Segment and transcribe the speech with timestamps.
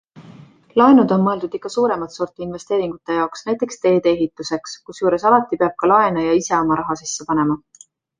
[0.81, 6.33] Laenud on mõeldud ikka suuremat sorti investeeringute jaoks, näiteks teedeehituseks, kusjuures alati peab ka laenaja
[6.41, 7.59] ise oma raha sisse panema.